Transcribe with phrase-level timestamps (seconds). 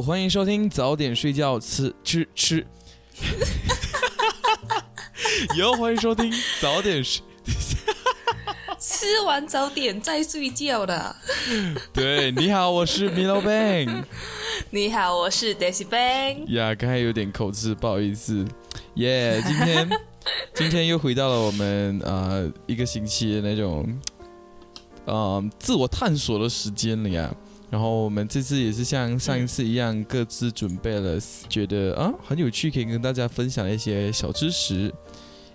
[0.00, 2.66] 哟，欢迎收听早点睡觉吃吃吃。
[5.56, 7.22] 哟， 欢迎收听早点睡。
[8.78, 11.14] 吃完早点再睡觉的。
[11.92, 14.04] 对，你好，我是 Milo Bang。
[14.70, 16.46] 你好，我是 Daisy Bang。
[16.48, 18.42] 呀，刚才有点口吃，不好意思。
[18.94, 19.90] 耶，今天
[20.56, 24.00] 今天又回到了我们呃一个星期的那种
[25.04, 27.30] 呃自我探索的时间了呀。
[27.70, 34.92] 然后我们这次也是像上一次一样，各自准备了觉得啊很有趣，可以跟大家分享一些小知识。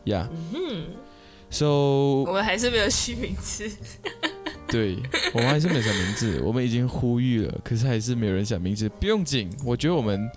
[0.06, 0.86] 呀，嗯
[1.50, 1.66] ，So
[2.24, 3.70] 我们还是没有取名字。
[4.70, 4.98] 对，
[5.34, 6.42] 我们还是没有想名字。
[6.44, 8.88] 我们已经呼吁了，可是还是没有人想名字。
[9.00, 10.30] 不用紧，我觉得我们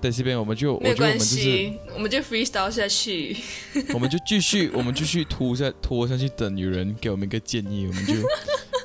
[0.00, 3.36] 在这边，我们就没关系，我们就 freestyle 下去。
[3.92, 8.14] 我们就继续，我们继续拖下拖下去，等有人给我们一个建议，我们就。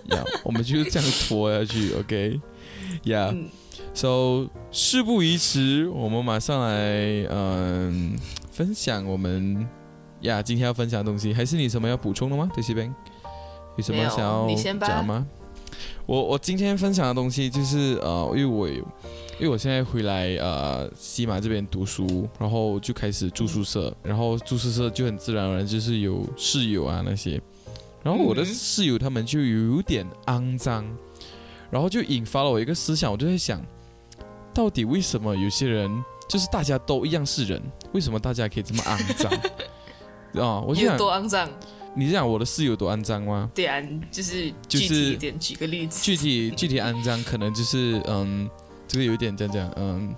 [0.09, 2.39] 呀，我们就这样拖下去，OK？
[3.03, 3.33] 呀
[3.93, 8.15] ，So 事不宜迟，我们马上来，嗯，
[8.51, 9.67] 分享我们
[10.21, 12.49] 呀今天要分享的东西，还是你什么要补充的吗？
[12.55, 12.93] 这些边
[13.77, 14.47] 有什么想要
[14.79, 15.25] 讲吗？
[16.05, 27.41] 我我今天分享的东西就是呃，因为我因为我现在回来呃西马这边读书，然后就开始住宿舍，然后住宿舍就很自然而然就是有室友啊那些。
[28.03, 30.85] 然后我的室友他们就有点肮脏，
[31.71, 33.65] 然后就引发了我一个思想，我就在想，
[34.53, 35.89] 到底为什么有些人
[36.27, 37.61] 就是大家都一样是人，
[37.93, 39.31] 为什么大家可以这么肮脏？
[40.43, 41.49] 啊，我就想多肮脏？
[41.95, 43.49] 你是讲我的室友多肮脏吗？
[43.53, 43.81] 对啊，
[44.11, 46.01] 就是具体一点，举个例子。
[46.03, 48.49] 具体具体肮脏，可能就是嗯，
[48.87, 50.13] 这个有点这样讲，嗯。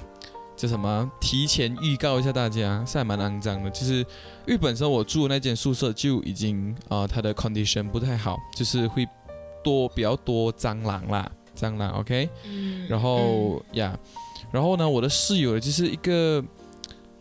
[0.55, 1.11] 叫什么？
[1.19, 3.69] 提前预告一下大家，是还蛮肮脏的。
[3.71, 4.05] 就是因
[4.47, 9.05] 为本身我住的那间宿舍就已经啊，它的 condition 不太好，就是会
[9.63, 12.29] 多比较多蟑螂啦，蟑螂 OK。
[12.45, 12.87] 嗯。
[12.87, 13.97] 然后呀，
[14.51, 16.43] 然后呢，我的室友就是一个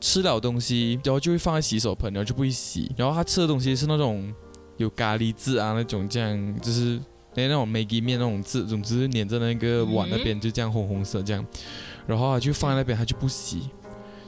[0.00, 2.92] 吃了东西，然后就会放在洗手盆，然后就不会洗。
[2.96, 4.32] 然后他吃的东西是那种
[4.76, 7.00] 有咖喱渍啊，那种这样，就是
[7.34, 11.44] 那那种 Maggi 面那种渍，总之粘在那个碗那边，就这样红红色这样。
[12.06, 13.70] 然后他就放在那边，他就不洗。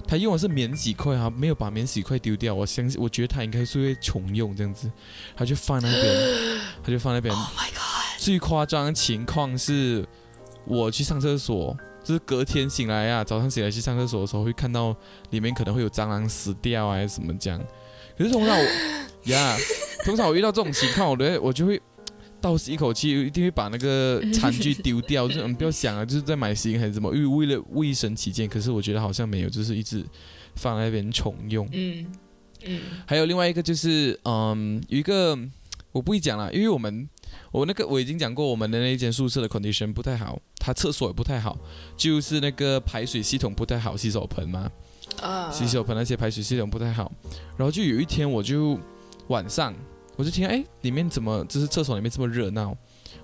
[0.09, 2.55] 他用的是免洗筷，啊没有把免洗筷丢掉。
[2.55, 4.89] 我相信，我觉得他应该是会重用这样子。
[5.37, 7.35] 他就放那边， 他就放那边。
[7.35, 8.21] Oh my god！
[8.21, 10.07] 最夸张的情况是，
[10.65, 14.97] 我去上厕所，就是隔天醒来啊，早上醒来去上厕所的时候，会看到
[15.31, 17.61] 里面可能会有蟑螂死掉啊，还是什么这样。
[18.17, 18.65] 可是通常我
[19.25, 19.57] 呀，
[20.05, 21.83] 通常我遇到这种情况，我的我就会。
[22.41, 25.27] 倒吸一口气，一定会把那个 餐具丢掉。
[25.27, 28.49] 就嗯，不要想啊，就是在买新还是什么，因为为了卫生起见。
[28.49, 30.05] 可是我觉得好像没有，就是一直
[30.55, 31.69] 放在那边重用。
[31.73, 32.07] 嗯
[32.65, 32.81] 嗯。
[33.07, 35.37] 还有另外一个就是，嗯，有一个
[35.93, 37.09] 我不会讲了，因为我们
[37.51, 41.59] 我那个我已经讲过，我们的那间宿舍的 condition 不太好，它厕所也不太好，
[41.97, 44.71] 就是那个排水系统不太好，洗手盆嘛，
[45.21, 47.11] 啊，洗手盆那些排水系统不太好。
[47.57, 48.79] 然后就有一天，我就
[49.29, 49.75] 晚上。
[50.16, 52.75] 我就听，哎，里面怎么就是厕所里面这么热闹，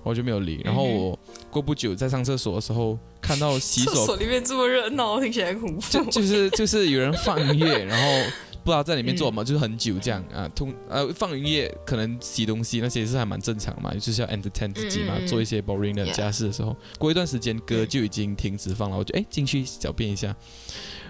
[0.02, 0.60] 我就没有理。
[0.62, 1.18] 然后我
[1.50, 5.80] 过不久在上厕所的时候，看到洗手厕所里面这么热闹，听起来恐怖。
[5.88, 8.30] 就就是就是有人放音乐， 然后
[8.62, 10.46] 不知道在里面做什么，就是很久这样啊。
[10.54, 16.76] 通呃放音乐，可能洗东西那些是还蛮正常嘛，就是要 entertain 自己嘛，做一些 boring 的家事的时候。
[16.98, 20.36] 过一段时间歌就已经停止放了，我就哎进去小便一下，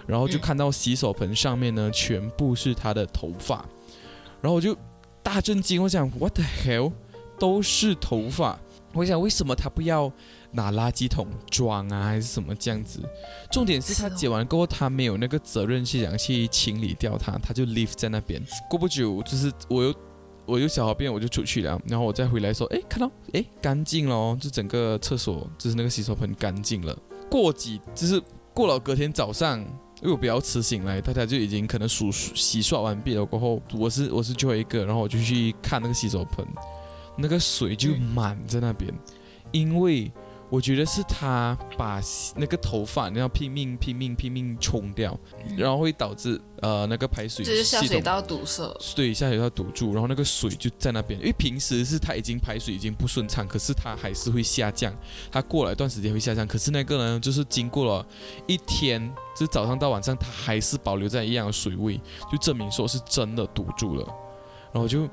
[0.06, 3.68] 然后就看到洗手盆上面呢全部是他的头发，
[4.40, 4.76] 然后我就。
[5.22, 5.82] 大震惊！
[5.82, 6.92] 我想，What the hell，
[7.38, 8.58] 都是头发。
[8.92, 10.12] 我想，为什么他不要
[10.50, 13.00] 拿垃圾桶装啊，还是什么这样子？
[13.50, 18.42] 重点是他剪完过后，他没有那个责任去想去清理掉它，他就 leave 在那边。
[18.68, 19.94] 过不久，就是我又
[20.44, 21.80] 我又小好便，我就出去了。
[21.86, 26.94] 然后我再回来说，哎，看到，哎，干净了，就整个厕所，就是那个洗手盆干净了。
[27.30, 28.20] 过几，就是
[28.52, 29.64] 过了隔天早上。
[30.02, 33.24] 因为我比较迟醒来，大家就已经可能数洗刷完毕了。
[33.24, 36.44] 过后，我是我是最后一个，然后我就去看那个洗手盆，
[37.16, 38.92] 那个水就满在那边，
[39.52, 40.10] 因为。
[40.52, 41.98] 我觉得是他把
[42.36, 45.18] 那个头发然后拼命拼命拼命冲掉，
[45.56, 51.18] 然后会导致呃那个排水就是下水道堵塞，对，下水道堵住，然后那个水就在那边。
[51.20, 54.94] 因为平时是他已经排水已经不顺畅，可是他还是会下降，
[55.30, 56.46] 他过了一段时间会下降。
[56.46, 58.06] 可是那个呢，就是经过了
[58.46, 61.98] 一天，就是早上到晚上，他还是保留在一样的水位，
[62.30, 64.06] 就证明说是真的堵住了。
[64.70, 65.08] 然后就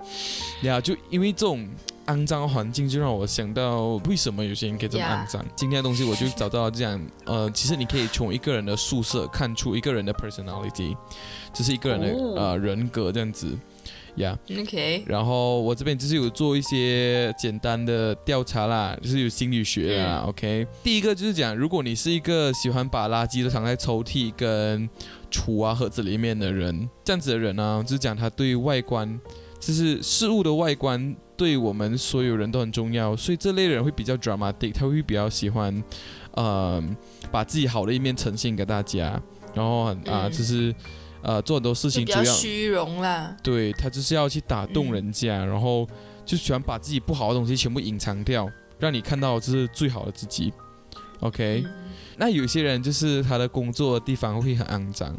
[0.64, 1.66] 呀，就因为这种。
[2.10, 5.46] 肮脏环境就让我想到，为什么有些人可以这么肮脏？
[5.56, 10.98] 今天的东西我就找到了这样，呃，其实你可以从一个人的宿舍看出一个人的 personality，
[11.54, 13.56] 就是一个人的呃人格这样子。
[14.16, 14.38] 呀。
[14.50, 20.26] OK，然后我这边就是有做一些简单的调查啦，就是有心理学的啦。
[20.28, 24.90] OK，第一个就是讲，如果你是一个喜欢把垃圾都藏在抽屉跟
[25.32, 29.20] 橱啊盒子里面的人，这样子的人呢、就是讲他对外观，
[29.60, 35.84] 就是事物的外观对我们所有人都很重要，所以这类人会比较 dramatic，他会比较喜欢，
[36.32, 36.84] 呃，
[37.32, 39.22] 把自己好的一面呈现给大家，
[39.54, 40.74] 然后很啊、嗯就是
[41.22, 42.20] 呃做很多事情主要。
[42.20, 43.36] 比较虚荣啦。
[43.44, 45.88] 对他就是要去打动嗯人家，然后
[46.26, 50.54] 就喜欢把自己不好的东西全部隐藏掉，让你看到这是最好的自己。
[51.20, 51.72] OK，、嗯
[52.18, 55.16] 那有些人就是他的工作的地方会很肮脏，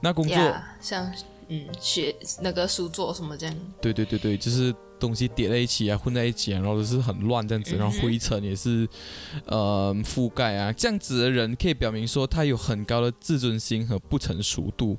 [0.00, 1.08] 那工作呀，像
[1.52, 3.54] 嗯学那个书桌什么这样。
[3.80, 8.88] 对对对对，就是东西叠在一起啊，混在一起啊，然后都是很乱这样子，然后灰尘也是
[9.44, 14.96] 呃覆盖啊，这样子的人可以表明说他有很高的自尊心和不成熟度。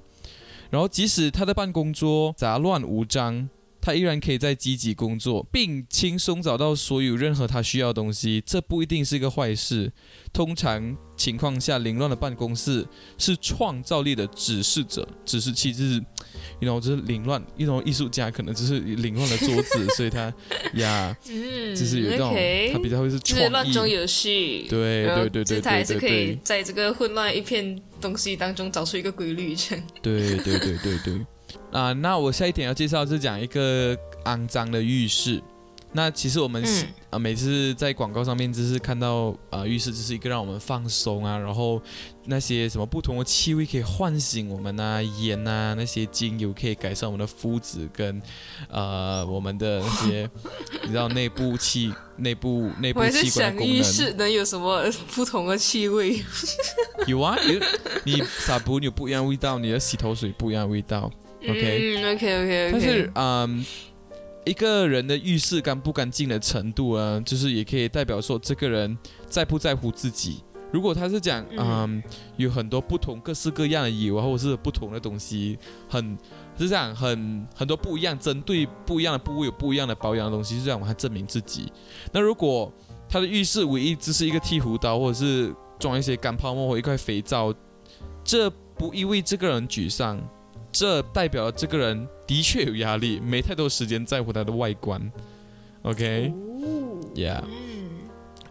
[0.69, 3.49] 然后即使他的办公桌杂乱无章，
[3.83, 8.41] 他依然可以在积极工作，并轻松找到所有任何他需要的东西。
[8.45, 9.91] 这不一定是一个坏事。
[10.31, 12.87] 通常情况下，凌乱的办公室
[13.17, 16.01] 是创造力的指示者，指示器就是
[16.61, 20.33] ，you know，就是凌乱，一种艺术家可能就是凌乱的桌子， 所以他
[20.75, 22.33] 呀，嗯，就是有这种
[22.71, 24.65] 他比较会是就是乱，中有序。
[24.69, 29.53] 对然后对对对他还是可以对对在这个混乱一片东西当中找出一个规律。
[30.01, 31.25] 对对对对对。
[31.71, 35.41] 啊，那我下一点要介绍是讲一个肮脏的浴室。
[35.95, 36.63] 那其实我们
[37.11, 41.79] 啊，每次在广告上面就是看到啊，浴室就是一个让我们放松啊，然后
[42.25, 48.19] 那些什么不同的气味可以唤醒我们啊，烟啊那些精油可以改善我们的肤质跟
[48.69, 50.27] 呃我们的那些
[50.81, 53.77] 你知道内部气内部内部器官的功能。
[53.77, 54.83] 浴室能有什么
[55.13, 56.19] 不同的气味。
[57.05, 57.59] 有啊，有
[58.03, 61.11] 你 撒布有不一样的味道，你的洗头水不一样的味道。
[61.47, 62.69] OK 嗯，OK OK OK。
[62.71, 63.65] 但是，嗯，
[64.45, 68.97] 一个人的浴室干不干净的程度啊，就是也可以代表说这个人
[69.27, 70.43] 在不在乎自己。
[70.71, 72.03] 如果他是讲，嗯，嗯
[72.37, 75.57] 有很多不同各式各样的油啊，或者是不同的东西，
[75.87, 76.17] 很
[76.57, 81.71] 是这样，很很多不一样，针对不一样的部位有不一样的保养的东西，是这样他证明自己。
[82.11, 82.73] 那如果
[83.07, 87.53] 他的浴室唯一只是一个剃胡刀，或者是装一些干泡沫或一块肥皂，
[88.23, 90.19] 这不意味这个人沮丧，
[90.73, 94.99] 这代表了这个人的确有压力，没太多时间在乎他的外观。
[95.83, 97.89] OK，Yeah、哦嗯，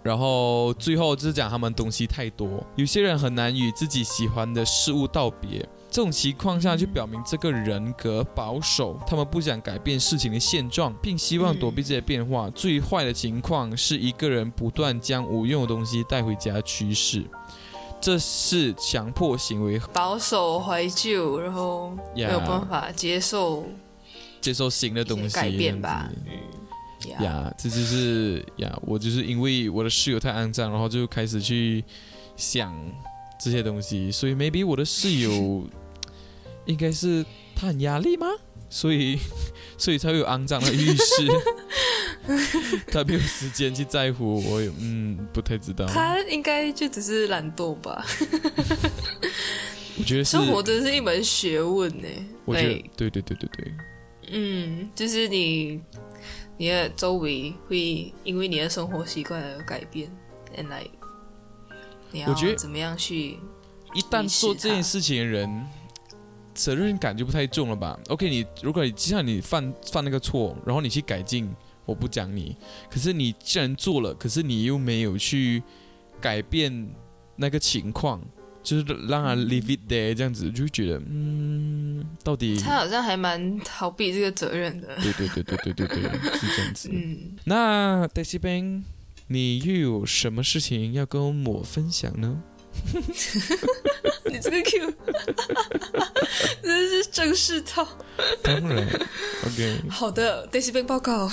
[0.02, 5.68] 然后最后就是讲他们东西太多，有些人很难与自己喜欢的事物道别。
[5.90, 12.48] 这种情况下，就表明这个人格保守，他们不想改变事情的现状，并希望躲避这些变化。
[12.48, 17.22] 最坏的情况是一个人不断将无用的东西带回家趋势，
[18.02, 23.64] 这是强迫行为，保守怀旧，然后没有办法接受
[24.40, 26.10] 接受新的一东西些改变吧
[27.20, 31.84] 呀，这就是呀，我就是因为我的室友太肮脏，然后就开始去
[32.36, 32.74] 想
[33.40, 35.64] 这些东西，所以 maybe 我的室友
[36.64, 37.24] 应该是
[37.54, 38.26] 他很压力吗？
[38.68, 39.16] 所以
[39.78, 41.28] 所以才会有肮脏的浴室，
[42.90, 45.86] 他没有时间去在乎我也，嗯，不太知道。
[45.86, 48.04] 他应该就只是懒惰吧。
[49.98, 52.08] 我觉得，生活真是一门学问呢。
[52.44, 53.74] 我觉得对对对对对，
[54.30, 55.80] 嗯，就是你
[56.56, 60.10] 你的周围会因为你的生活习惯而改变
[60.56, 60.90] ，and like
[62.10, 63.38] 你要我觉得怎么样去
[63.94, 65.66] 一旦做这件事情的人，
[66.54, 72.56] 责任感就不太重了吧？OK，你如果你就像你犯犯那个错，然后你去改进，我不讲你，
[72.90, 75.62] 可是你既然做了，可是你又没有去
[76.20, 76.88] 改变
[77.36, 78.20] 那个情况，
[78.62, 84.88] 就是让他 leave it there 这样子，就觉得嗯，到底他好像还蛮逃避这个责任的。
[85.02, 86.02] 对对对对对对对，
[86.38, 86.88] 是这样子。
[86.92, 88.84] 嗯，那 Daisy Ben，
[89.26, 92.42] 你又有什么事情要跟我分享呢？
[94.24, 94.92] 你这个 Q
[96.62, 97.86] 真是正式套。
[98.42, 98.86] 当然
[99.46, 101.30] ，OK，好的 i s y 报告。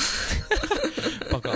[1.29, 1.51] 报告。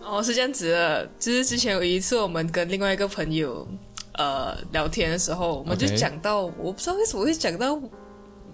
[0.00, 3.68] 哦，是这样子的，就是之前有一次我们跟另外一个朋友
[4.14, 7.78] 呃聊天的时候，我们就讲到我不知道为什么会讲到，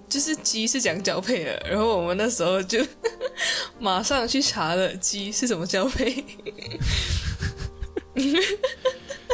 [0.09, 2.85] 就是鸡是讲交配的，然后我们那时候就
[3.79, 6.25] 马上去查了鸡是怎么交配。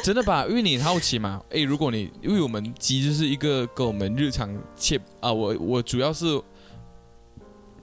[0.03, 0.47] 真的吧？
[0.49, 1.43] 因为你很好奇嘛。
[1.51, 6.41] 诶，如果你因为我们鸡就是一个跟我们日常切啊，我我主要是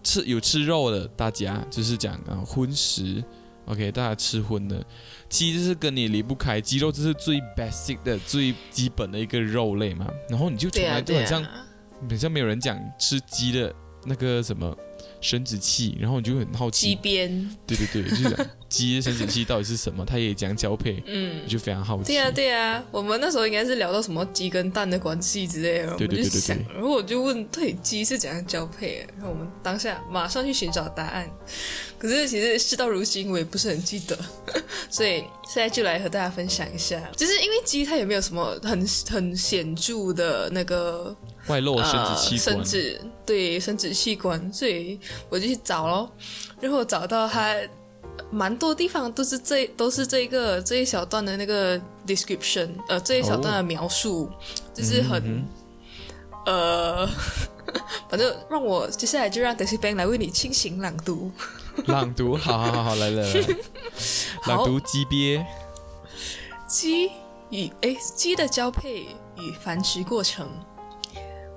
[0.03, 3.23] 吃有吃肉的，大家就是讲啊荤食
[3.65, 4.83] ，OK，大家吃荤的
[5.29, 10.07] 鸡就是跟你离不开，鸡肉就是最 basic 的最基本的一个肉类嘛。
[10.29, 11.65] 然后你就从来都很像、啊，
[12.09, 13.73] 很像没有人讲吃鸡的
[14.05, 14.75] 那个什么
[15.21, 21.49] 生殖器，然后你就会很好奇鸡奇，边，对对对，就是讲鸡的生殖器到底是什么，它也讲交配，嗯我。
[21.49, 22.05] 就非常好奇。
[22.05, 29.07] 对啊、对啊、我们那时候应该是聊到什么鸡跟蛋的关系之类的，对对对对我们就想对，然后我就问，对，鸡是怎样交配？
[29.15, 31.29] 然后我们当下马上去寻找答案。
[31.97, 34.15] 可是其实事到如今，我也不是很记得，
[34.87, 41.15] 所以现在就来和大家分享一下，就是因为鸡它也没有什么很很显著的那个
[41.47, 44.99] 外露生殖器呃、生，殖对生殖器官，所以
[45.29, 46.09] 我就去找咯，
[46.59, 47.55] 然后找到它
[48.31, 54.29] 蛮多地方都是这都是这个这一小段的那个 description，呃这一小段的描述，
[54.73, 55.47] 就是很、嗯
[56.45, 57.09] 呃，
[58.09, 61.31] 反正让我接下来就让 Daisy Bang 来为你清醒朗读。
[61.85, 63.45] 朗读，好好好好，来来来，
[64.47, 64.65] 朗好。
[64.65, 65.45] 读鸡鳖，
[66.67, 67.11] 鸡
[67.49, 70.47] 与诶鸡的交配与繁殖过程。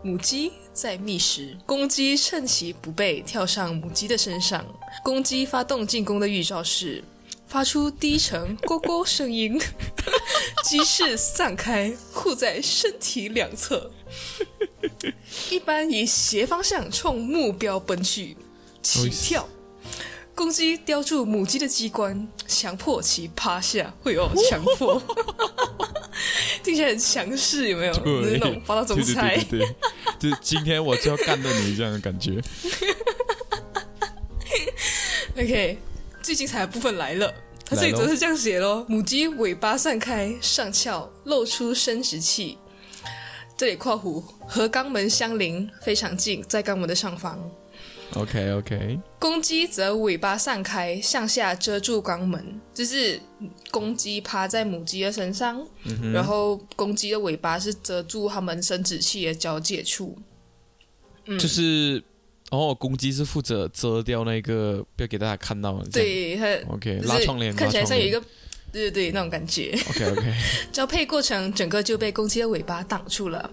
[0.03, 4.65] 母鸡在觅食，公鸡趁其不备跳上母鸡的身上。
[5.05, 7.05] 公鸡发动进攻的预兆是
[7.47, 9.61] 发出低沉“咕咕”声音，
[10.65, 13.91] 鸡翅散开，护在身体两侧，
[15.51, 18.37] 一般以斜方向冲目标奔去，
[18.83, 19.47] 起跳。
[20.41, 24.99] 公鸡叼住母鸡的鸡冠，强迫其趴下，会有 强迫，
[26.65, 27.93] 听起来很强势，有没有？
[27.93, 29.37] 就是那种霸道总对对裁。
[29.37, 29.77] 对对对，
[30.19, 32.43] 就是今天我就要干掉你这样的感觉。
[35.37, 35.79] OK，
[36.23, 37.35] 最精彩的部分来了，
[37.67, 42.57] 它这里则是这样写咯：母鸡尾巴散开，上翘，露出生殖器。
[43.59, 47.39] 这里括弧和肛门相邻，非常近，在肛门的上方。
[48.15, 53.21] OK OK，公鸡则尾巴散开，向下遮住肛门，就是
[53.71, 60.19] 公鸡趴在母鸡的身上，嗯然后公鸡的尾巴是遮住它们生殖器的交界处。
[61.39, 62.03] 就是
[62.51, 65.81] 哦，公鸡是负责遮掉那个，不要给大家看到。
[65.93, 68.21] 对，它，OK，拉窗帘，看起来像有一个，
[68.73, 69.79] 对对对，那种感觉。
[69.89, 70.35] OK OK，
[70.73, 73.49] 交配过程整个就被公鸡的尾巴挡住了，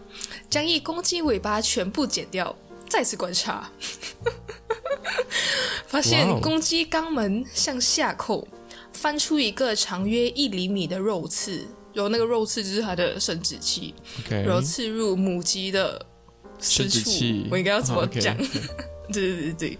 [0.50, 2.56] 将一公鸡尾巴全部剪掉。
[2.90, 3.70] 再次观察，
[5.88, 6.40] 发哇现哦。
[6.42, 8.48] 公鸡肛门向下扣，
[8.94, 13.94] 翻出一个长约一厘米的肉刺，然后那个肉刺就是它的生殖器
[14.30, 16.06] 然后刺入母鸡的
[16.60, 17.10] 私处，
[17.52, 18.36] 我应该要怎么讲？
[19.12, 19.78] 对对对对，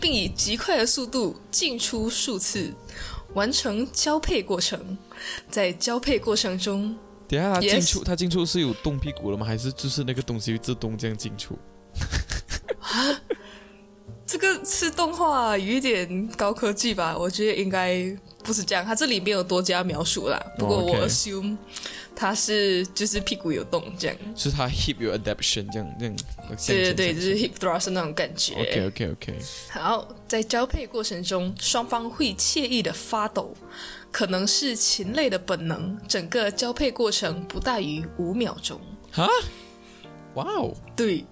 [0.00, 2.72] 并以极快的速度进出数次，
[3.34, 4.98] 完成交配过程。
[5.50, 6.96] 在交配过程中，
[7.30, 9.46] 等一下它 Yes 进出，他进出是有动屁股了吗？
[9.46, 11.56] 还是就是那个东西会自动这样进出？
[12.80, 13.20] 啊
[14.26, 17.16] 这个是动画有一点高科技吧？
[17.16, 18.04] 我觉得应该
[18.42, 20.40] 不是这样，它这里没有多加描述啦。
[20.58, 21.56] 不过哦我 assume
[22.14, 24.16] 它是就是屁股有动这样。
[24.34, 26.16] 是它 hip 有 adaptation 这样这样。
[26.66, 28.54] 对对对，就是 hip thrust 那种感觉。
[28.54, 29.38] OK OK OK，
[29.70, 33.54] 好，在交配过程中，双方会惬意的发抖，
[34.10, 35.98] 可能是禽类的本能。
[36.08, 38.80] 整个交配过程不大于五秒钟，
[39.12, 39.28] 哈，
[40.34, 41.24] 哇哦，对，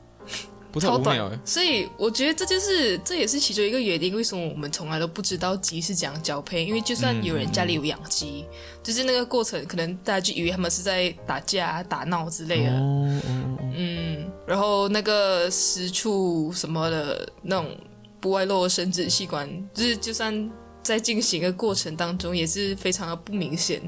[0.81, 1.19] 超短。
[1.45, 6.65] 所以我觉得这就是这也是其中一个原因，为什么我们从来都不知道鸡是怎样交配？
[6.65, 8.45] 因为就算有人家里有养鸡，
[8.83, 12.71] 就是那个过程，可能大家就以为他们是在打架、打闹之类的。
[12.71, 17.77] 哦哦哦哦，嗯，然后那个私处什么的那种
[18.21, 20.51] 不外露的生殖器官，就是就算
[20.83, 23.81] 在进行的过程当中，也是非常的不明显。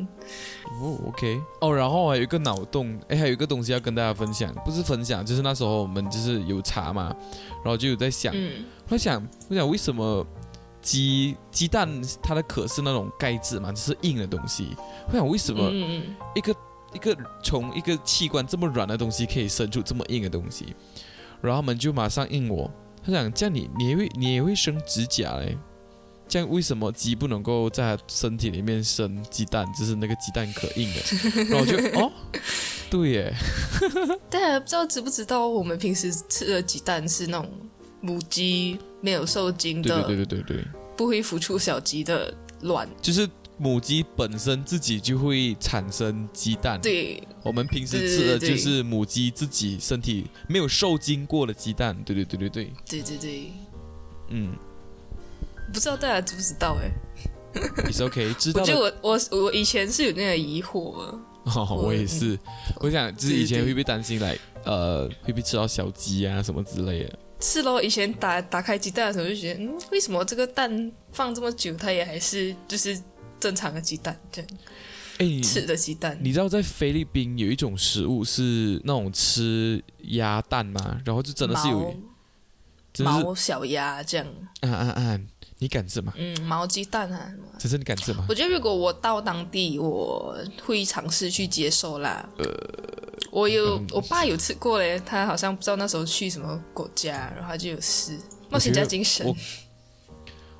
[0.80, 7.14] 哦，OK，哦，然后还有一个脑洞，哎，还有一个东西要跟大家分享，不是分享，就是那时候我们就是有查嘛，
[7.64, 10.26] 然后就有在想，嗯，我在想，我想为什么
[10.80, 11.88] 鸡鸡蛋
[12.22, 14.68] 它的壳是那种钙质嘛，就是硬的东西，
[15.08, 15.70] 我想为什么
[16.34, 16.54] 一个
[16.94, 20.74] 一个从一个器官这么软的东西可以生出这么硬的东西，
[21.40, 22.70] 然后他们就马上应我，
[23.04, 25.58] 他想这样你你也会你也会生指甲嘞，
[26.30, 32.12] 这样为什么鸡不能够在它身体里面生鸡蛋，就是那个鸡蛋壳硬的， 然后我就哦，
[32.88, 33.34] 对耶，
[33.82, 37.50] 嗯，大家不知道知不知道，我们平时吃的鸡蛋是那种
[38.00, 40.64] 母鸡没有受精对的，对对对对对，
[40.96, 42.32] 不会孵出小鸡的
[42.62, 42.88] 卵。
[43.02, 53.52] 就是母鸡本身自己就会产生鸡蛋，对，我们平时吃的就是母鸡自己身体没有受精过的鸡蛋，对对对对对，对对对，
[54.28, 54.54] 嗯
[55.72, 56.90] 不知道大家知不知道、哎，
[57.86, 61.20] 也是 OK，知道我觉得我我我以前是有那个疑惑嘛。
[61.44, 62.38] 哦，我也是。
[62.80, 67.18] 我想，就是以前会不会担心来，呃，会不会吃到小鸡啊什么之类的？
[67.40, 73.00] 是咯，以前打打开鸡蛋的时候就觉得，嗯，为什么这个蛋放这么久，它也还是就是
[73.40, 74.50] 正常的鸡蛋这样
[75.18, 76.16] 哎，你吃的鸡蛋？
[76.20, 81.00] 你知道在菲律宾有一种食物是那种吃鸭蛋吗？
[81.04, 81.94] 然后就真的是有
[82.98, 84.26] 毛小鸭这样，
[84.60, 85.20] 啊啊啊！
[85.60, 86.12] 你敢吃吗？
[86.16, 87.44] 嗯，毛鸡蛋啊什么。
[87.58, 88.24] 只是你敢吃吗？
[88.28, 92.26] 我觉得如果我到当地，我会尝试去接受啦。
[92.38, 92.46] 呃，
[93.30, 99.36] 我有嗯我爸有吃过嘞，他好像不知道那时候去什么国家，然后他就有试冒险家精神我。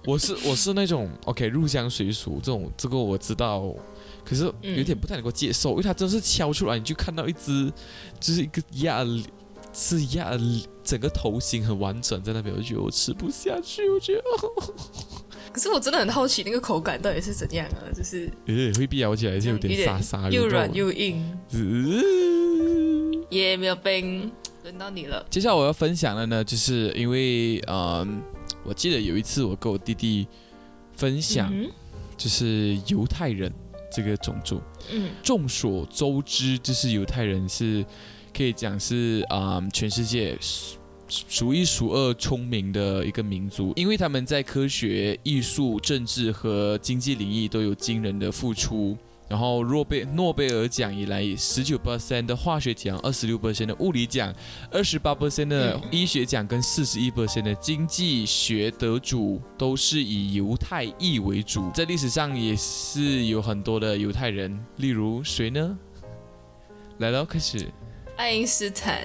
[0.04, 3.75] 我是 我是那种 OK 入乡随俗这种，这个我知道，
[4.25, 7.73] 可是有点不太能够接受，因为它真的是敲出来，你就看到一只
[8.21, 9.02] 就是一个鸭，
[9.73, 10.33] 是压
[10.83, 14.23] 整个头型很完整在那边，我就觉得我吃不下去，我觉得
[15.53, 17.83] 可是我真的很好奇那个口感到底是怎样啊？
[17.95, 21.23] 就是呃会被咬起来是 有点沙沙，又软又硬，
[21.53, 21.59] 呃
[23.31, 24.31] 也没有冰。
[24.62, 28.21] 轮到你了，接下来我要分享的呢，就是因为嗯，
[28.62, 30.29] 我记得有一次我跟我弟弟
[30.93, 31.67] 分享，嗯
[32.15, 33.50] 就是犹太人
[33.91, 34.61] 这个种族。
[34.93, 37.83] 嗯众所周知，就是犹太人是
[38.40, 40.78] 可以讲是啊、嗯全世界数
[41.28, 48.97] 数一数二聪明的一个民族，因为他们在科学、艺术、政治和经济领域都有惊人的付出。
[49.28, 54.35] 然后诺贝诺贝尔奖以来，十九 percent 的化学奖，二十六 percent 的物理奖，
[54.70, 61.70] 二十八 percent 的医学奖跟四十一 percent 的经济学得主都是以犹太裔为主。
[61.75, 65.78] 在历史上也是有很多的犹太人，例如谁呢？
[67.00, 67.68] 来了，开始。
[68.21, 69.00] 爱因斯坦、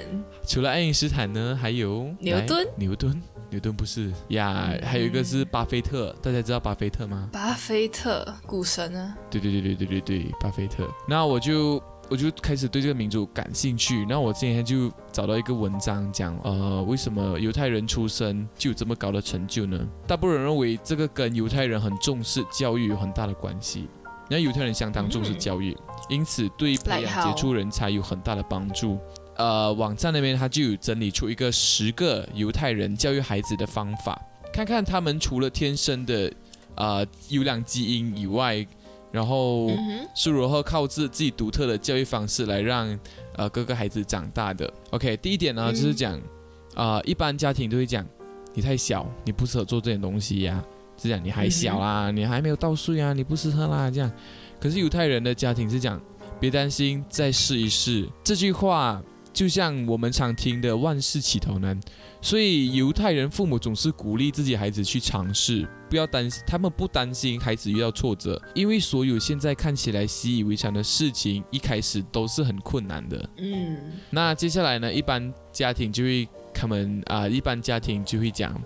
[0.46, 7.30] 除了爱因斯坦呢，还有牛顿牛顿，牛顿不是呀，还有一个是巴菲特，大家知道巴菲特吗？
[7.32, 10.86] 巴菲特、股神啊，对对对对对对对，巴菲特。
[11.08, 14.06] 那我就我就开始对这个民族感兴趣。
[14.10, 19.80] 那我今天就找到一个文章讲，呃，为什么犹太人出生就有这么高的成就呢？
[20.06, 23.88] 大部分人认为这个跟犹太人很重视教育有很大的关系。
[24.30, 25.78] 那犹太人相当重视教育，
[26.10, 28.98] 因此对培养杰出人才有很大的帮助。
[29.38, 34.20] 呃，网站那边他就有整理出一个十个犹太人教育孩子的方法，
[34.54, 36.32] 看看他们除了天生的
[36.76, 38.66] 呃优良基因以外，
[39.12, 39.70] 然后
[40.16, 42.98] 是如何靠自自己独特的教育方式来让
[43.36, 44.72] 呃各个孩子长大的。
[44.92, 46.20] OK，第一点呢、嗯就是讲
[46.74, 48.06] 啊、一般家庭都会讲
[48.54, 50.64] 你太小，你不适合做这点东西呀、
[50.98, 54.12] 是讲你还小啦，你还没有到岁啊，你不适合啦这样。
[54.60, 56.02] 可是犹太人的家庭是讲
[56.40, 58.08] 别担心，再试一试。
[58.24, 59.02] 这句话
[59.34, 61.78] 就像我们常听的“万事起头难”，
[62.22, 73.30] 所以犹太人父母总是鼓励自己孩子去尝试，不要担心，他们不担心孩子遇到挫折，因为所有现在看起来习以为常的事情，一开始都是很困难的。
[73.38, 73.78] 嗯
[74.10, 78.60] 那接下来呢，一般家庭就会他们啊、一般家庭就会讲，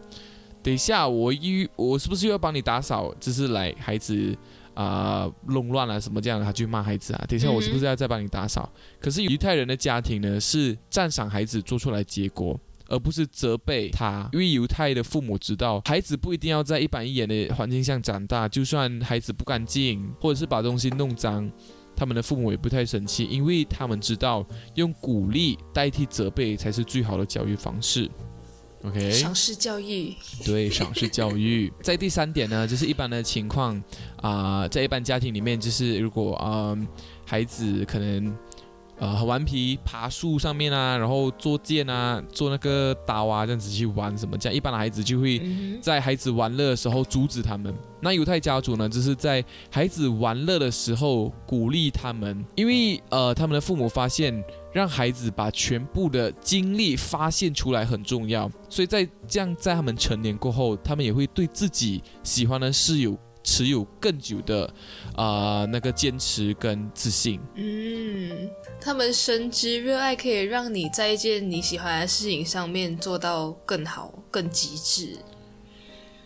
[0.62, 3.13] 等一下我一我是不是又要帮你打扫？
[3.19, 4.38] 就是来孩子
[4.74, 7.26] 啊、弄乱啊什么这样的，他就骂孩子啊。
[7.28, 8.72] 等一下我是不是要再帮你打扫？
[9.00, 12.60] 可是犹太人的家庭呢，是赞赏孩子做出来结果。
[12.91, 21.48] 而不是责备他，因为犹太的父母知道，孩子不一定要在一板一眼的环境下长大，就算孩子不干净，或者是把东西弄脏，
[21.95, 24.43] 他们的父母也不太生气，因为他们知道
[24.74, 28.10] 用鼓励代替责备才是最好的教育方式。
[28.84, 30.15] OK，赏识教育，
[30.46, 31.72] 对，赏识教育。
[31.84, 33.82] 在第三点呢，就是一般的情况
[34.22, 36.78] 啊、在一般家庭里面，就是如果啊、
[37.26, 38.34] 孩子可能
[39.00, 47.74] 呃很顽皮，爬树上面啊，然后做剑啊，做那个刀啊，这样子去玩什么，这样一般的孩子就会嗯在孩子玩乐的时候阻止他们。
[48.02, 63.18] 那犹太家族呢，就是在孩子玩乐的时候鼓励他们，因为呃，他们的父母发现让孩子把全部的精力发现出来很重要，所以在这样在他们成年过后，他们也会对自己喜欢的事有
[63.50, 64.72] 持有更久的
[65.16, 67.40] 啊、那个坚持跟自信。
[67.56, 68.48] 嗯，
[68.80, 75.18] 他们深知热爱可以让你在一件你喜欢的事情上面做到更好、更极致，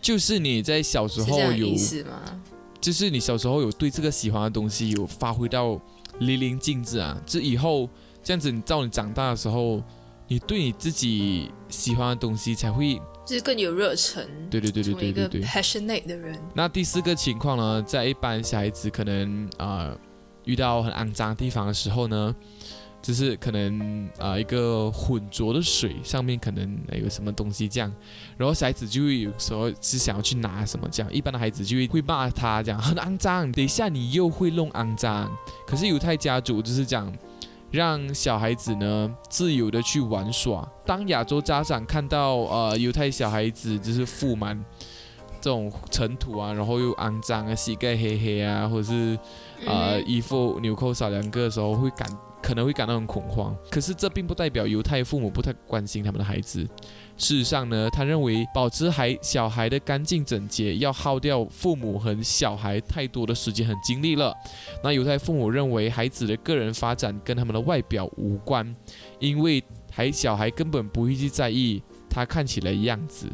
[0.02, 2.42] 就是你在小时候有意思吗？
[2.78, 5.80] 就是你小时候有对这个喜欢的东西有发挥到
[6.18, 7.88] 淋漓尽致啊，这以后
[8.22, 9.82] 这样子，你到你长大的时候，
[10.28, 15.42] 你对你自己喜欢的东西才会，就是更有热忱，对对对对对对对。
[15.42, 16.38] passionate 的人。
[16.54, 19.98] 那第四个情况呢，在一般小孩子可能啊、呃
[20.44, 22.36] 遇到很肮脏的地方的时候呢，
[23.00, 27.90] 就是可能啊、呃一个浑浊的水上面可能呃有什么东西这样，
[28.36, 35.34] 然后小孩子就会有时候是想要去拿什么这样，一般的孩子就会会骂他这样很肮脏，等一下你又会弄肮脏。
[35.66, 37.10] 可是犹太家族就是讲。
[37.74, 40.66] 让小孩子呢自由的去玩耍。
[40.86, 44.64] 当亚洲家长看到呃犹太小孩子就是覆满
[45.40, 49.18] 这种尘土啊，然后又肮脏啊，膝盖黑黑啊，或者是
[49.66, 52.08] 呃嗯衣服纽扣少两个的时候，会感
[52.40, 53.56] 可能会感到很恐慌。
[53.70, 56.64] 可是这并不代表犹太父母不太关心他们的孩子。
[57.16, 64.34] 事实上呢，他认为保持孩小孩的干净整洁要耗掉父母和小孩太多的时间和精力了。
[64.82, 68.74] 那犹太父母认为孩子的个人发展跟他们的外表无关，
[69.20, 73.28] 因为孩小孩根本不会去在意他看起来的样子。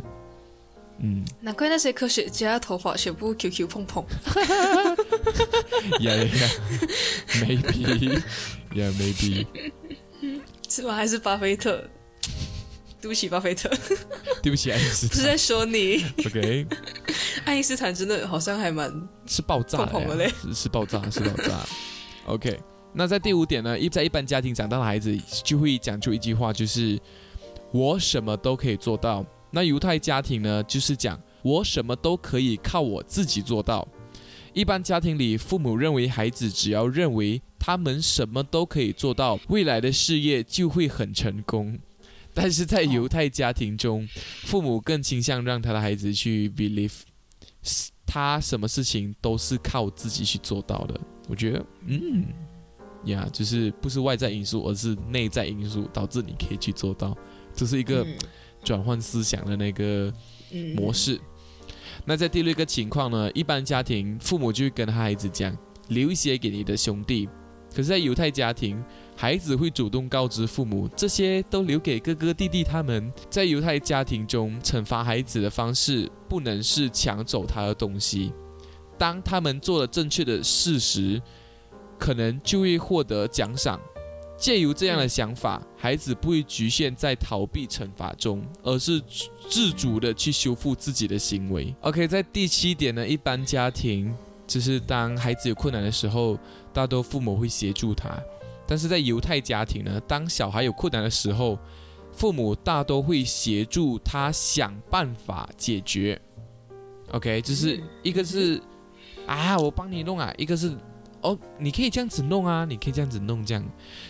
[0.98, 4.04] 嗯，难怪那些科学家头发全部 QQ 碰碰。
[5.98, 6.50] yeah, yeah,
[7.40, 8.22] maybe,
[8.74, 9.46] yeah, maybe.
[10.68, 10.94] 是吗？
[10.94, 11.82] 还是巴菲特？
[13.00, 13.70] 对不起，巴菲特，
[14.42, 15.08] 对不起，爱因斯坦。
[15.08, 16.04] 不是在说你。
[16.26, 16.66] OK，
[17.46, 18.92] 爱因斯坦真的好像还蛮
[19.26, 21.66] 是爆炸的嘞，是是爆炸，是爆炸。
[22.26, 22.60] OK，
[22.92, 27.00] 那在第五点呢，一在一般家庭长大的孩子就会讲出一句话，就是
[27.72, 29.24] 我什么都可以做到。
[29.50, 33.86] 那犹太家庭呢，就是讲我什么都可以靠我自己做到。
[34.52, 41.78] 一般家庭里，父母认为孩子只要认为他们什么都可以做到，未来的事业就会很成功。
[42.32, 44.08] 但是在犹太家庭中，
[44.44, 47.00] 父母更倾向让他的孩子去 believe
[48.06, 51.00] 他什么事情都是靠自己去做到的。
[51.28, 52.26] 我觉得，嗯，
[53.04, 57.16] 呀，就是不是外在因素，而是内在因素导致你可以去做到，
[57.54, 58.14] 这是一个嗯
[58.64, 60.12] 转换思想的那个
[60.50, 61.20] 嗯模式。
[62.04, 65.56] 那在第六个情况呢，一般家庭父母就会跟他孩子讲，
[65.88, 67.28] 留一些给你的兄弟。
[67.70, 68.82] 可是，在犹太家庭，
[69.20, 73.12] 孩子会主动告知父母，这些都留给哥哥弟弟他们。
[73.28, 78.32] 在犹太家庭中，惩罚孩子的方式不能是抢走他的东西。
[78.96, 81.20] 当他们做了正确的事时，
[81.98, 83.78] 可能就会获得奖赏。
[84.38, 89.02] 借由这样的想法，孩子不会局限在逃避惩罚中，而是
[89.50, 91.74] 自主的去修复自己的行为。
[91.82, 96.38] OK，在第七点呢，一般家庭就是当孩子有困难的时候，
[96.72, 98.08] 大多父母会协助他；
[98.70, 101.58] 但是在犹太家庭呢，当小孩有困难的时候，
[102.12, 106.20] 父母大多会协助他想办法解决。
[107.10, 108.62] OK，就是一个是
[109.26, 110.72] 啊，我帮你弄啊，一个是
[111.22, 113.64] 哦，你可以这样子弄啊，你可以这样子弄这样。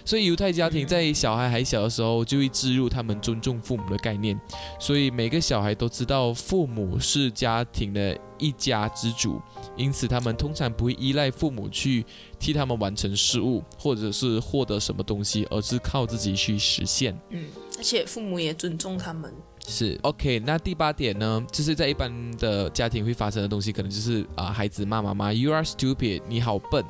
[0.04, 4.40] 所以犹太家庭在小孩还小的时候，就会植入他们尊重父母的概念，
[4.78, 9.40] 所以每个小孩都知道父母是家庭的一家之主，
[9.76, 12.04] 因此他们通常不会依赖父母去
[12.38, 17.18] 替他们完成事务，或者是获得什么东西，而是靠自己去实现。
[17.30, 17.46] 嗯，
[17.76, 19.32] 而且父母也尊重他们。
[19.66, 26.84] 是 OK，那第八点呢，就是在一般的家庭会发生的东西，可能就是啊、孩子骂妈妈 “You are stupid”，你好笨，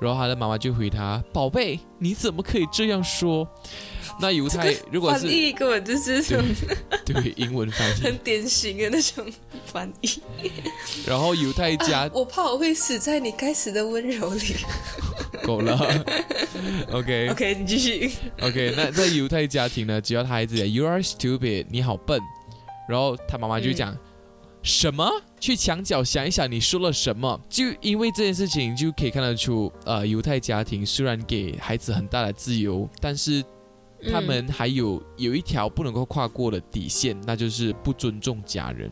[0.00, 3.48] 然后他的妈妈就回他：“宝贝，你怎么可以这样说？”
[4.20, 6.44] 那犹太如果翻是译根本就是这种
[7.04, 9.26] 对英文翻译， 很典型的那种
[9.66, 10.08] 翻译。
[11.06, 14.56] 然后犹太家我怕我会死在你该死的温柔里。
[15.42, 15.76] 够了
[16.92, 18.12] ，OK OK，你继续。
[18.40, 22.20] OK，那在犹太家庭呢，只要他孩子讲 “You are stupid”，你好笨，
[22.88, 23.96] 然后他妈妈就讲、
[24.64, 25.06] 什么？
[25.38, 27.38] 去墙角想一想你说了什么？
[27.50, 33.44] 就因为这件事情，就可以看得出，呃，犹太家庭虽然给孩子很大的自由，但是
[34.10, 38.90] 他们还有有一条不能够跨过的底线，那就是不尊重家人。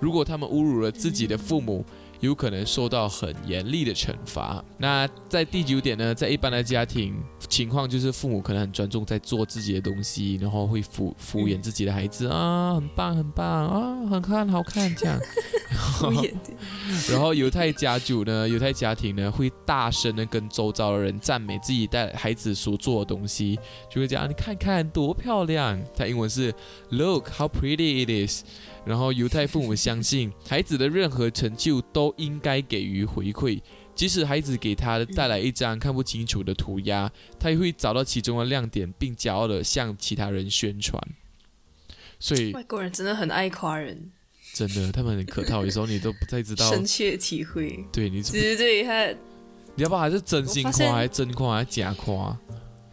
[0.00, 1.84] 如果他们侮辱了自己的父母，
[2.22, 4.64] 有可能受到很严厉的惩罚。
[4.78, 7.14] 那在第九点呢，在一般的家庭
[7.48, 15.18] 情况，就是父母可能很专注在做自己的东西，然后会敷敷衍自己的孩子、啊，很棒很棒啊，很看好看这样。
[15.98, 16.32] 敷衍。
[17.10, 23.58] 然后犹太家主呢，犹太家庭呢会大声的跟周遭的人赞美自己带孩子所做的东西，
[23.90, 25.76] 就会讲你看看多漂亮。
[25.96, 26.54] 他英文是
[26.90, 28.44] Look how pretty it is。
[28.84, 33.60] 然后犹太父母相信孩子的任何成就都应该给予回馈，
[33.94, 41.00] 即使孩子给他带来一张看不清楚的涂鸦，他也会找到其中的亮点，并骄傲的向其他人宣传。
[42.18, 44.10] 所以外国人真的很爱夸人，
[44.54, 47.84] 真的，他们很客套，有时候你都不太知道，深切体会。
[47.92, 49.06] 对你对对对，他
[49.74, 52.38] 你要不然还是真心夸，还是真夸，还是假夸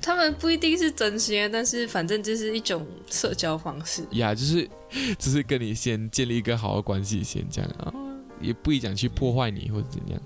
[0.01, 4.01] 他们不一定是真心，但是反正就是一种社交方式。
[4.11, 4.33] 呀？
[4.33, 4.67] 就是
[5.19, 7.93] 只是跟你先建立一个好的关系，先这样啊，
[8.41, 10.21] 也不一讲去破坏你或者怎样。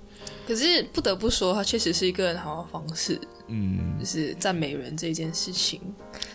[0.46, 5.80] 可是不得不说，它确实是一个很好的方式，嗯就，是赞美人这件事情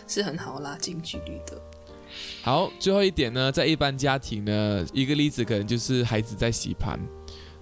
[0.06, 1.60] 是很好拉近距离的。
[2.42, 6.98] 好，最后一点呢，在一般家庭呢，一个例子可能就是孩子在洗盘。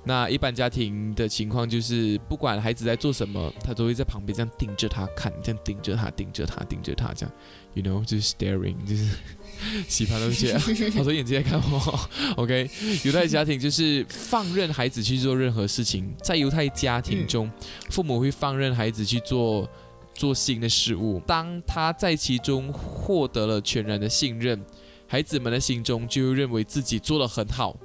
[0.04, 7.34] 那一般家庭的情况就是，不管孩子在做什么，他都会在旁边这样盯着他看，这样盯着他，盯着他，盯着他，这样
[7.74, 9.16] ，you know，就是 staring，就是
[9.88, 10.58] 洗盘都觉得
[10.90, 12.00] 他说眼睛在看我。
[12.36, 12.70] OK，
[13.04, 17.50] 犹太家庭就是放任孩子去做任何事情，在犹太家庭中，
[17.90, 19.68] 父母会放任孩子去做
[20.14, 21.20] 做新的事物。
[21.26, 24.60] 当他在其中获得了全然的信任，
[25.06, 27.76] 孩子们的心中就认为自己做得很好，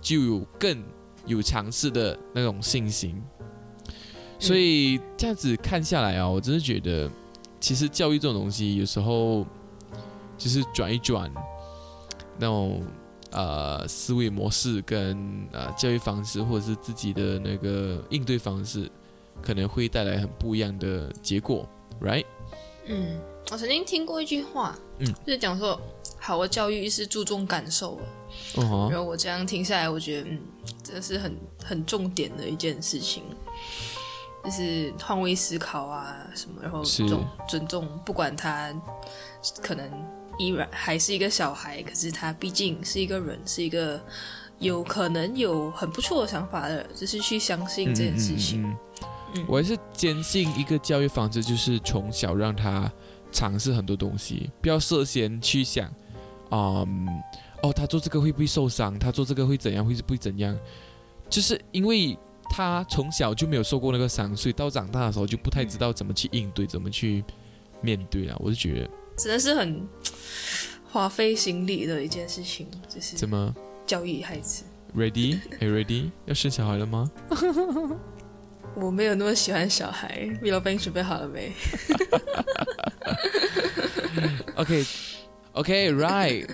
[0.00, 0.82] 就有更
[1.26, 3.20] 有尝试的那种信心。
[4.38, 7.10] 所以这样子看下来啊，我真的觉得，
[7.60, 9.46] 其实教育这种东西有时候
[10.40, 11.30] 就是转一转
[12.38, 12.82] 那种
[13.30, 18.90] 呃思维模式跟呃教育方式，或者是自己的那个应对方式，
[19.42, 21.68] 可能会带来很不一样的结果
[22.00, 22.24] ，right？
[22.86, 23.20] 嗯，
[23.52, 25.78] 我曾经听过一句话，嗯，就是讲说，
[26.18, 28.02] 好的教育是注重感受的。
[28.62, 30.40] 哦哈然后我这样听下来，我觉得，嗯，
[30.82, 33.22] 这是很很重点的一件事情，
[34.44, 38.72] 就是换位思考啊什么，然后是尊尊重，不管他
[39.62, 39.90] 可能
[40.38, 44.00] 依然还是一个小孩，可是他毕竟是一个人，是一个
[44.58, 48.76] 有可能有很不错的想法的，就是去相信这件事情。
[49.46, 52.90] 我还是坚信一个教育方式，就是从小让他
[53.30, 55.88] 尝试很多东西，不要涉嫌去想，
[56.50, 57.06] 嗯，
[57.62, 58.98] 哦，他做这个会不会受伤？
[58.98, 59.86] 他做这个会怎样？
[59.86, 60.58] 会不会怎样？
[61.28, 62.18] 就是因为
[62.50, 67.22] 他从小就没有受过那个伤，所以到长大的时候就不太知道怎么去应对，怎么去
[67.80, 68.36] 面对了。
[68.40, 69.86] 我就觉得，真的是很
[70.90, 73.54] 花费心力的一件事情，就是怎么
[73.86, 74.64] 教育孩子。
[74.96, 75.38] ready？
[75.60, 76.10] 哎，ready？
[76.26, 77.10] 要生小孩了吗？
[78.74, 81.52] 我没有那么喜欢小孩，米老板你准备好了没？
[84.56, 86.48] OK，OK，right，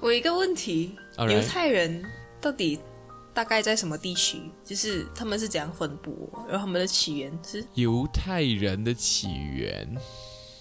[0.00, 2.02] 我有一个问题犹太人
[2.40, 2.78] 到底
[3.34, 4.40] 大概在什么地区？
[4.64, 6.30] 就是他们是怎样分布？
[6.48, 9.86] 然后他们的起源是，犹太人的起源。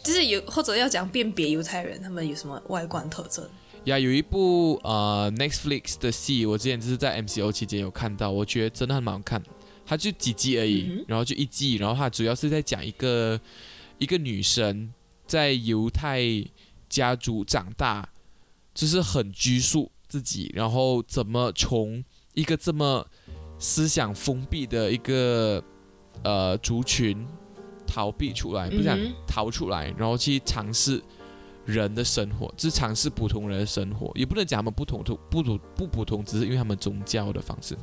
[0.07, 3.45] 就是有或者要讲辨别犹太人，他们有什么外观特征？
[3.83, 9.43] 呀，有一部呃 Netflix 的戏，我之前就是在 MCO 期间有看到，我觉得真的很蛮好看。
[9.85, 13.37] 它就几集而已，嗯然后就一季，然后它主要是在讲一个
[13.97, 14.93] 一个女生
[15.25, 16.21] 在犹太
[16.87, 18.07] 家族长大，
[18.73, 22.01] 就是很拘束自己，然后怎么从
[22.33, 23.05] 一个这么
[23.59, 25.61] 思想封闭的一个
[26.23, 27.27] 呃族群
[27.87, 31.01] 逃避出来，不是讲嗯哼逃出来，然后去尝试
[31.65, 37.75] 人的生活，只尝试普通人的生活，也不能讲他们不同不不不不普通，只是因为他们宗教的方式。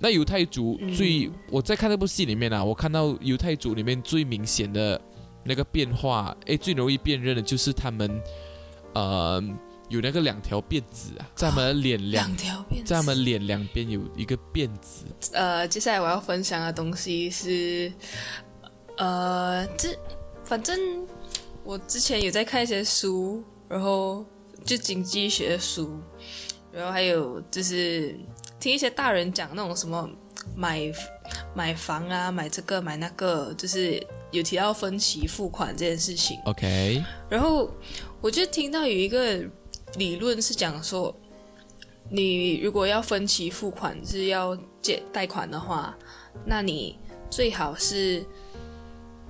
[0.00, 5.00] 那犹太族最、嗯我在看这部戏里面啊，我看到犹太族里面最明显的
[5.44, 8.20] 那个变化，诶，最容易辨认的就是他们
[8.94, 9.42] 呃
[9.88, 12.84] 有那个两条辫子啊，在他们的脸两两条辫子。
[12.84, 15.04] 在他们脸两边有一个辫子。
[15.32, 17.92] 呃，接下来我要分享的东西是，
[19.02, 19.88] 呃，这
[20.44, 20.78] 反正
[21.64, 24.24] 我之前有在看一些书，然后
[24.64, 25.98] 就经济学的书，
[26.70, 28.14] 然后还有就是
[28.60, 30.08] 听一些大人讲那种什么
[30.54, 30.80] 买
[31.52, 36.38] 买房啊，买这个买那个，就是有提到分期付款这件事情。
[36.44, 37.68] OK，然后
[38.20, 39.42] 我就听到有一个
[39.96, 41.12] 理论是讲说，
[42.08, 45.98] 你如果要分期付款是要借贷款的话，
[46.44, 46.96] 那你
[47.28, 48.24] 最好是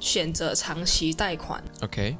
[0.02, 1.62] 选择长期贷款。
[1.80, 2.16] OK，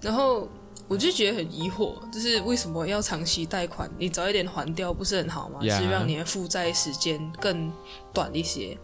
[0.00, 0.48] 然后
[0.88, 3.90] 我就觉得很疑惑，就是为什么要长期贷款？
[3.98, 7.70] 你早一点还掉不是很好吗是让你的负债时间更
[8.14, 8.76] 短一些。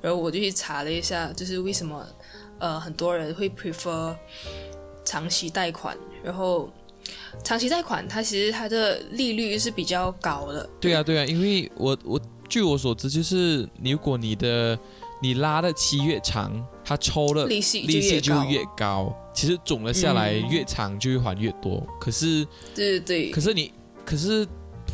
[0.00, 2.04] 然后我就去查了一下，就是为什么
[2.58, 4.16] 呃很多人会 prefer
[5.04, 6.70] 长期贷款，然后
[7.44, 14.78] 长期贷款它其实它的利率是比较高的，对啊对啊，因为我我据我所知，就是如果你的
[15.20, 16.52] 你拉的期越长，
[16.92, 19.14] 它抽了利息利息就越高。
[19.34, 21.86] 其实总了下来，嗯越长就会还越多。
[21.98, 23.72] 可是对对对可是你
[24.04, 24.46] 可是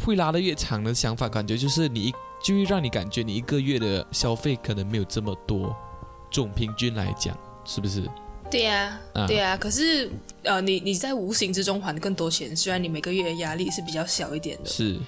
[0.05, 5.77] 会拉的越长的想法，感觉就是你一就会让你感觉你一个月的消费可能没有这么多。
[6.31, 8.09] 总平均来讲，是不是？
[8.51, 10.11] 对呀、啊对呀、可是
[10.43, 14.71] 呃，你你在无形之中还更多钱，虽然你每个月的压力是比较小一点的。
[14.71, 14.99] 是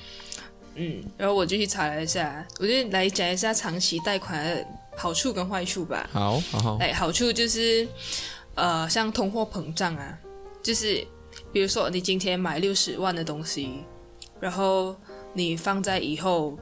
[0.75, 4.67] 嗯，然后我就去查了一下，我就来讲一下长期贷款的
[5.01, 6.07] 好处跟坏处吧。
[6.13, 7.89] 好好好哎，好处就是，
[8.55, 10.19] 呃，像通货膨胀啊，
[10.63, 11.03] 就是
[11.53, 13.83] 比如说你今天买六十万的东西，
[14.39, 14.95] 然后
[15.33, 16.59] 你放在以后，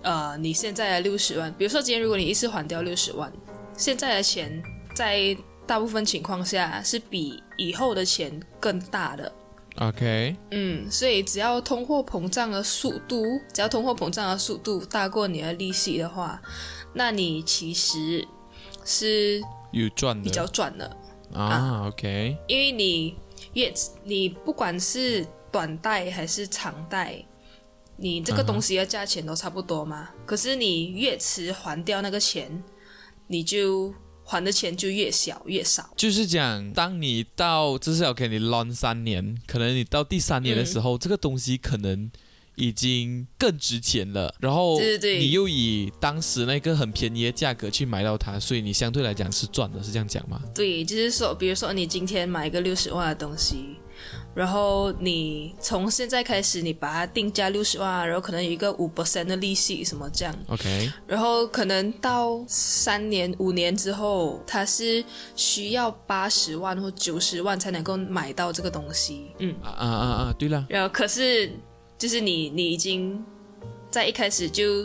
[0.00, 3.30] 呃，你现在的六十万，比如说今天如果你一次还掉六十万，
[3.76, 4.62] 现在的钱
[4.94, 9.30] 在大部分情况下是比以后的钱更大的。
[9.78, 16.42] ，OK，嗯，所以只要通货膨胀的速度，只要通货膨胀的速度大过你的利息的话，
[16.92, 18.26] 那你其实
[18.84, 19.40] 是
[19.72, 20.96] 有赚的比较赚的，
[21.32, 23.16] 啊，OK，因为你
[23.52, 23.72] 越
[24.02, 27.24] 你不管是短贷还是长贷，
[27.96, 30.10] 你这个东西的价钱都差不多嘛。
[30.26, 32.62] 可是你越迟还掉那个钱，
[33.28, 35.88] 你就还的钱就越小越少。
[35.96, 42.10] 就是讲，当你到至少给你 long 三年，可能你到第三年的时候，这个东西可能
[42.60, 44.32] 已经更值钱了。
[44.38, 50.40] 然后你又以当时那个很便宜的价格去买到它，所以你相对来讲是赚的，是这样讲吗？
[50.54, 53.76] 对，就是说，比如说你今天买一个六十万的东西，
[54.34, 71.50] 然后你从现在开始你把它定价六十万，然后可能有一个五 percent 的利息什么这样，OK，然后可能到三年五年之后，它是需要八十万或九十万才能够买到这个东西，嗯，啊啊啊啊，对了，然后可是
[72.00, 73.24] 就是你你已经
[73.92, 74.84] 在一开始就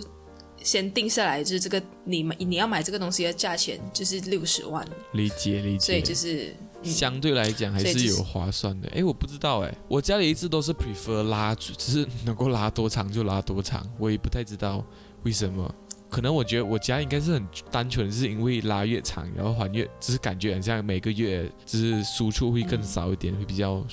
[0.62, 6.02] 先定下来，就是这个你买你要买这个东西的价钱就是六十万，理解理解所以。
[6.04, 6.50] 就是。
[6.50, 8.88] 嗯相对来讲还是是有划算的。
[8.90, 14.86] 哎，我不知道哎，我家里一直都是 prefer 拉，只是能够拉多长就拉多长，我也不太知道
[15.24, 15.74] 为什么。
[16.12, 23.84] 可能我觉得我家应该是很单纯，是因为拉越长，然后还越，只是感觉很像每个月就是输出会更少一点，会比较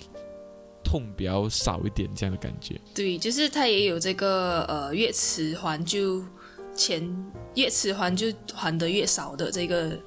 [0.92, 2.78] 痛比较少一点这样的感觉。
[2.94, 6.22] 对，就是它也有这个呃，越迟还就
[6.74, 7.02] 钱
[7.54, 9.98] 越迟还就还的越少的这个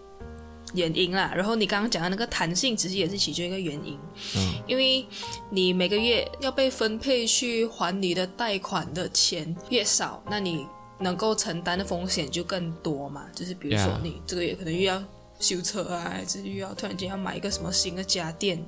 [0.75, 1.33] 原因啦。
[1.35, 3.97] 然后你刚刚讲的那个弹性，其实也是其中一个原因，
[4.35, 5.03] 嗯，因为
[5.49, 10.67] 你每个月要被分配去还你的贷款的钱越少，那你
[10.99, 13.25] 能够承担的风险就更多嘛。
[13.33, 15.03] 就是比如说你这个月可能又要
[15.39, 18.63] 修车啊，还是又要突然间要买一个什么新的家电，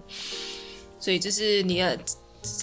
[1.00, 2.00] 所以就是你的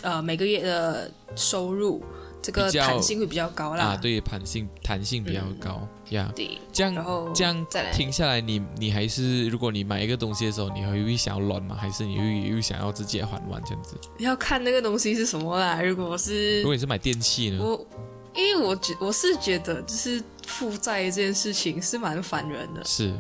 [0.03, 2.03] 呃每个月的收入
[2.43, 3.85] 这个弹性会比较高啦。
[3.85, 6.31] 啊，对，弹性弹性比较高呀。
[6.37, 11.75] 对，这样然后这样再来听下来，你你还是如果你买一个东西的时候，你还会想要乱吗？
[11.75, 13.97] 还是你会又想要直接还完这样子？
[14.19, 15.81] 要看那个东西是什么啦。
[15.81, 17.65] 如果是如果你是买电器呢？
[17.65, 17.87] 我，
[18.35, 22.85] 因为我觉我是觉得，就是负债这件事情是蛮烦人的。
[22.85, 23.15] 是，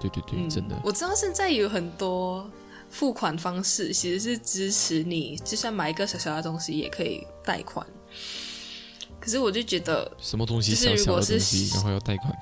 [0.00, 0.80] 对对对，嗯，真的。
[0.82, 2.48] 我知道现在有很多
[2.90, 7.86] 付款方式其实是支持你，就算买一个小小的东西也可以贷款。
[9.20, 12.34] 可是我就觉得，什么东西就是小小如果是的东西，然后要贷款，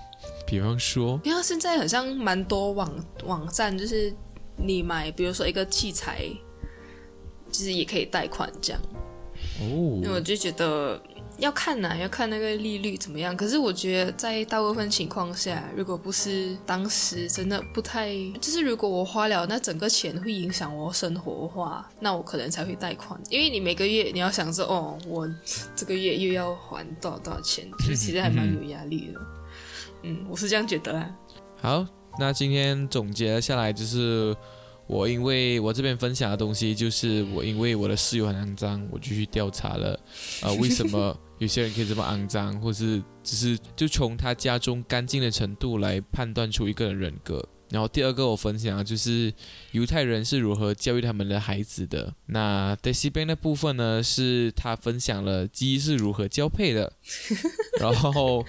[0.46, 4.12] 比方说，因为现在好像蛮多网网站，就是
[4.56, 6.24] 你买，比如说一个器材，
[7.50, 8.80] 其实也可以贷款这样。
[9.60, 11.00] 因为我哦，就觉得
[11.38, 13.36] 要看呐、要看那个利率怎么样。
[13.36, 23.20] 可是我觉得在大部分情况下，如果不是当时真的不太，就是如果我花了那整个钱会影响我生活的话，那我可能才会贷款。
[23.30, 25.28] 因为你每个月你要想着哦，我
[25.76, 29.20] 这个月又要还多少多少钱，就其实还蛮有压力的。
[30.02, 31.10] 嗯，我是这样觉得啊。
[31.60, 31.86] 好，
[32.18, 34.36] 那今天总结下来就是。
[34.88, 40.00] 我因为我这边分享的东西，就是我因为我的室友很肮脏，我就去调查了，
[40.42, 47.46] 呃，为什么有些人可以这么肮脏，或是只是就从他家中干净的程度来判断出一个人人格。
[47.70, 49.30] 然后第二个我分享的就是
[49.72, 52.10] 犹太人是如何教育他们的孩子的。
[52.24, 56.90] 那 Daisy Ben 的部分呢，是他分享了鸡是如何交配的。
[57.78, 58.42] 然后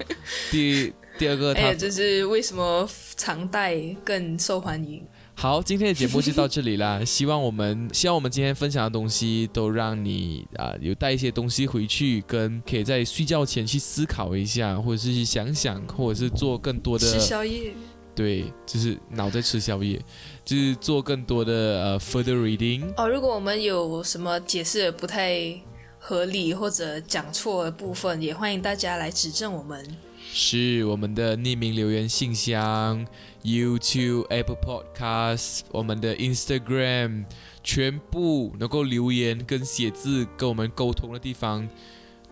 [0.50, 5.06] 第第二个他就是为什么长带更受欢迎？
[5.40, 7.02] 好，今天的节目就到这里啦。
[7.06, 17.72] 希望我们希望我们今天分享的东西都让你啊、有带一些东西回去，跟可以在睡觉前去思考一下，或者是去想想，或者是做更多的吃宵夜。
[18.14, 19.98] 对，就是脑在吃宵夜，
[20.44, 22.84] 就是做更多的呃 further reading。
[22.98, 25.58] 哦，如果我们有什么解释得不太
[25.98, 29.88] 合理或者讲错的部分，也欢迎大家来指正我们。
[30.32, 33.06] 是我们的匿名留言信箱、
[33.44, 37.26] YouTube、Apple Podcast、我们的 Instagram，
[37.64, 41.68] 全部能够留言跟写字跟我们沟通的地方，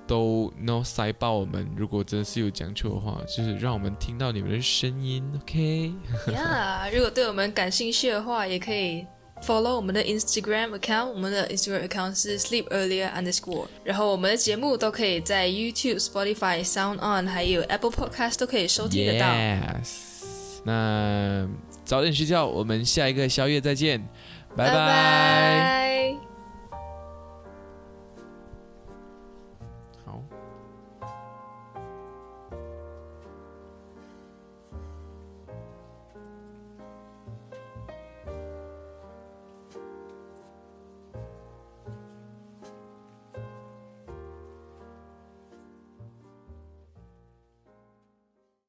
[0.05, 1.67] 都能塞爆我们。
[1.75, 5.91] 如果真的是有讲错的话，就是让我们听到你们的声音，OK？
[6.31, 9.05] 呀如果对我们感兴趣的话，也可以
[9.45, 13.67] follow 我们的 Instagram account，我们的 Instagram account 是 sleep earlier underscore。
[13.83, 19.27] 然后我们的节目都可以在 YouTube、Spotify、Sound On 还有 Apple Podcast 都可以收听得到。
[19.27, 21.47] Yes，那
[21.85, 24.07] 早点睡觉，我们下一个宵夜再见，
[24.55, 26.36] 拜拜。